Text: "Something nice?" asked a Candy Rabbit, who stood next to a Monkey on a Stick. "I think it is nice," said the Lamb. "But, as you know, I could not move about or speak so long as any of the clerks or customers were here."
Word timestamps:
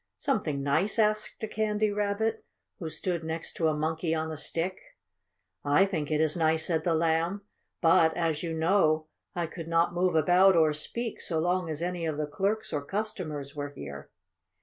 "Something 0.17 0.63
nice?" 0.63 0.97
asked 0.97 1.43
a 1.43 1.47
Candy 1.47 1.91
Rabbit, 1.91 2.43
who 2.79 2.89
stood 2.89 3.23
next 3.23 3.53
to 3.57 3.67
a 3.67 3.75
Monkey 3.77 4.15
on 4.15 4.31
a 4.31 4.35
Stick. 4.35 4.79
"I 5.63 5.85
think 5.85 6.09
it 6.09 6.19
is 6.19 6.35
nice," 6.35 6.65
said 6.65 6.83
the 6.83 6.95
Lamb. 6.95 7.41
"But, 7.81 8.17
as 8.17 8.41
you 8.41 8.55
know, 8.55 9.09
I 9.35 9.45
could 9.45 9.67
not 9.67 9.93
move 9.93 10.15
about 10.15 10.55
or 10.55 10.73
speak 10.73 11.21
so 11.21 11.37
long 11.39 11.69
as 11.69 11.83
any 11.83 12.07
of 12.07 12.17
the 12.17 12.25
clerks 12.25 12.73
or 12.73 12.83
customers 12.83 13.55
were 13.55 13.69
here." 13.75 14.09